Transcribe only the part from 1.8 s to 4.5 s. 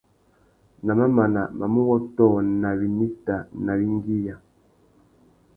wôtō nà winita nà «wingüiya».